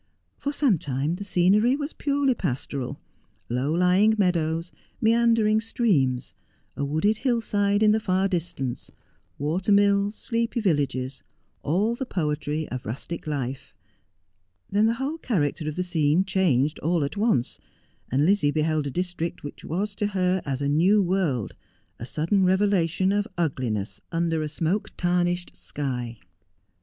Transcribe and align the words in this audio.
JTor 0.41 0.51
some 0.55 0.77
time 0.79 1.13
the 1.13 1.23
scenery 1.23 1.75
was 1.75 1.93
purely 1.93 2.33
pastoral, 2.33 2.99
low 3.49 3.71
lying 3.71 4.15
meadows, 4.17 4.71
meandering 4.99 5.61
streams, 5.61 6.33
a 6.75 6.83
wooded 6.83 7.19
hill 7.19 7.39
side 7.39 7.83
in 7.83 7.91
the 7.91 7.99
far 7.99 8.27
distance, 8.27 8.89
water 9.37 9.71
mills, 9.71 10.15
sleepy 10.15 10.59
villgges, 10.59 11.21
all 11.61 11.93
the 11.93 12.07
poetry 12.07 12.67
of 12.69 12.83
rustic 12.83 13.27
life. 13.27 13.75
Then 14.71 14.87
the 14.87 14.95
whole 14.95 15.19
character 15.19 15.69
of 15.69 15.75
the 15.75 15.83
scene 15.83 16.25
changed 16.25 16.79
all 16.79 17.03
at 17.03 17.15
once, 17.15 17.59
and 18.11 18.25
Lizzie 18.25 18.49
beheld 18.49 18.87
a 18.87 18.89
district 18.89 19.43
which 19.43 19.63
was 19.63 19.93
to 19.97 20.07
her 20.07 20.41
as 20.47 20.63
a 20.63 20.67
new 20.67 20.99
world, 21.03 21.53
a 21.99 22.07
sudden 22.07 22.43
revelation 22.43 23.11
of 23.11 23.27
ugliness 23.37 24.01
under 24.11 24.41
a 24.41 24.49
smoke 24.49 24.97
tarnished 24.97 25.55
sky. 25.55 26.17